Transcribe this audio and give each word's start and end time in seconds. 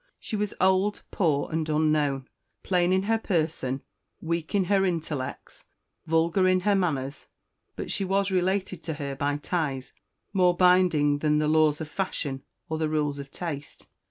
She 0.19 0.35
was 0.35 0.55
old, 0.59 1.03
poor, 1.11 1.47
and 1.51 1.69
unknown, 1.69 2.27
plain 2.63 2.91
in 2.91 3.03
her 3.03 3.19
person, 3.19 3.83
weak 4.19 4.55
in 4.55 4.63
her 4.63 4.83
intellects, 4.83 5.65
vulgar 6.07 6.47
in 6.47 6.61
her 6.61 6.73
manners; 6.73 7.27
but 7.75 7.91
she 7.91 8.03
was 8.03 8.31
related 8.31 8.81
to 8.85 8.95
her 8.95 9.15
by 9.15 9.37
ties 9.37 9.93
more 10.33 10.57
binding 10.57 11.19
than 11.19 11.37
the 11.37 11.47
laws 11.47 11.81
of 11.81 11.87
fashion 11.87 12.41
or 12.67 12.79
the 12.79 12.89
rules 12.89 13.19
of 13.19 13.29
taste. 13.29 13.89